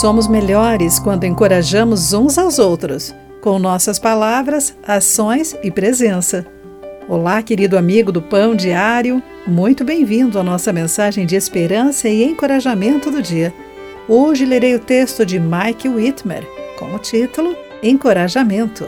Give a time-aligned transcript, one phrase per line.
[0.00, 6.46] Somos melhores quando encorajamos uns aos outros, com nossas palavras, ações e presença.
[7.08, 13.10] Olá, querido amigo do Pão Diário, muito bem-vindo à nossa mensagem de esperança e encorajamento
[13.10, 13.52] do dia.
[14.08, 16.46] Hoje lerei o texto de Mike Whitmer
[16.78, 18.86] com o título Encorajamento.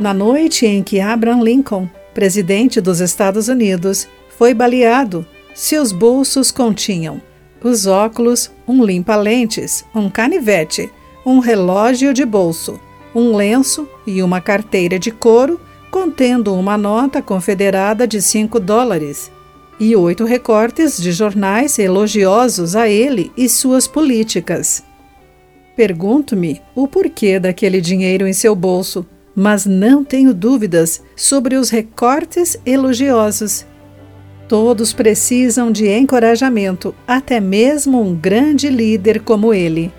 [0.00, 5.24] Na noite em que Abraham Lincoln, presidente dos Estados Unidos, foi baleado,
[5.54, 7.22] seus bolsos continham
[7.66, 10.90] os óculos, um limpa-lentes, um canivete,
[11.24, 12.80] um relógio de bolso,
[13.14, 19.30] um lenço e uma carteira de couro contendo uma nota confederada de 5 dólares
[19.78, 24.82] e oito recortes de jornais elogiosos a ele e suas políticas.
[25.76, 32.58] Pergunto-me o porquê daquele dinheiro em seu bolso, mas não tenho dúvidas sobre os recortes
[32.64, 33.66] elogiosos.
[34.48, 39.92] Todos precisam de encorajamento, até mesmo um grande líder como ele.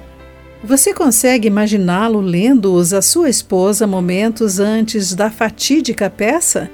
[0.63, 6.69] Você consegue imaginá-lo lendo-os à sua esposa momentos antes da fatídica peça?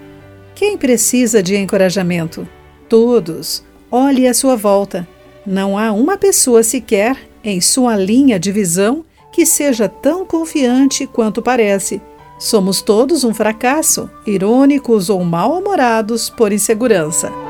[0.55, 2.47] Quem precisa de encorajamento?
[2.87, 3.63] Todos.
[3.91, 5.07] Olhe à sua volta.
[5.45, 11.41] Não há uma pessoa sequer em sua linha de visão que seja tão confiante quanto
[11.41, 11.99] parece.
[12.37, 17.42] Somos todos um fracasso, irônicos ou mal-humorados por insegurança.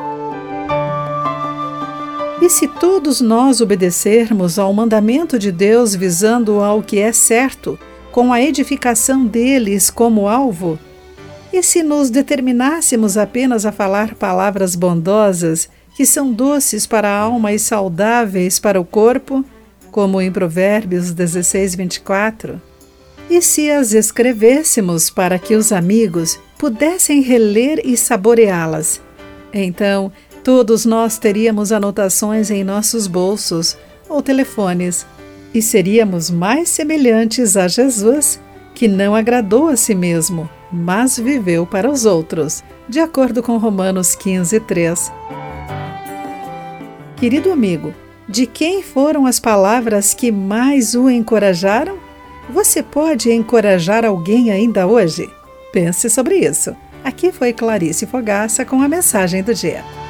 [2.43, 7.79] E se todos nós obedecermos ao mandamento de Deus visando ao que é certo,
[8.11, 10.77] com a edificação deles como alvo?
[11.53, 17.53] E se nos determinássemos apenas a falar palavras bondosas, que são doces para a alma
[17.53, 19.45] e saudáveis para o corpo,
[19.89, 22.61] como em Provérbios 16, 24?
[23.29, 28.99] E se as escrevêssemos para que os amigos pudessem reler e saboreá-las?
[29.53, 30.11] Então,
[30.43, 33.77] Todos nós teríamos anotações em nossos bolsos
[34.09, 35.05] ou telefones
[35.53, 38.41] e seríamos mais semelhantes a Jesus,
[38.75, 44.15] que não agradou a si mesmo, mas viveu para os outros, de acordo com Romanos
[44.15, 45.11] 15, 3.
[47.15, 47.93] Querido amigo,
[48.27, 51.97] de quem foram as palavras que mais o encorajaram?
[52.49, 55.29] Você pode encorajar alguém ainda hoje?
[55.71, 56.75] Pense sobre isso.
[57.01, 60.02] Aqui foi Clarice Fogaça com a mensagem do dia.